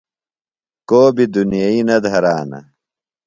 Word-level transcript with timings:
کو 0.89 1.01
بیۡ 1.15 1.29
دُنیئیۡ 1.33 1.83
نہ 1.87 1.95
دھرانہ۔ 2.03 2.59